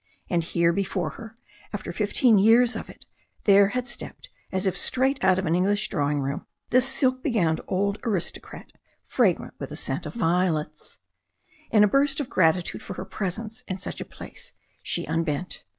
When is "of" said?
2.75-2.89, 5.37-5.45, 10.07-10.15, 12.19-12.31